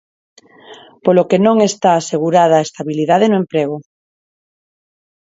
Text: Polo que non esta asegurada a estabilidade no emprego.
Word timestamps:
Polo 1.05 1.27
que 1.29 1.37
non 1.45 1.57
esta 1.69 1.89
asegurada 1.93 2.55
a 2.57 2.65
estabilidade 2.67 3.25
no 3.29 3.37
emprego. 3.43 3.77